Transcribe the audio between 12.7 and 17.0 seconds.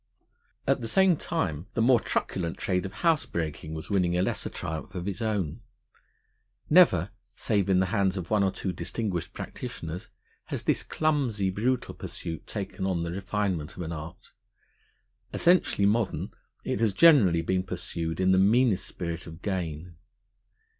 on the refinement of an art. Essentially modern, it has